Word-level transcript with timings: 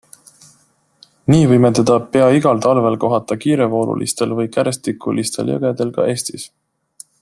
Nii 1.33 1.43
võime 1.51 1.71
teda 1.79 1.97
pea 2.15 2.31
igal 2.39 2.63
talvel 2.67 2.97
kohata 3.05 3.39
kiirevoolulistel 3.45 4.35
või 4.41 4.53
kärestikulistel 4.57 5.57
jõgedel 5.57 5.97
ka 5.99 6.13
Eestis. 6.15 6.53